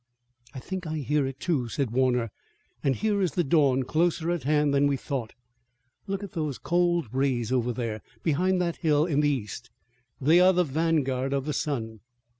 [0.55, 2.31] "I think I hear it, too," said Warner,
[2.83, 5.33] "and here is the dawn closer at hand than we thought.
[6.07, 9.69] Look at those cold rays over there, behind that hill in the east.
[10.19, 11.99] They are the vanguard of the sun."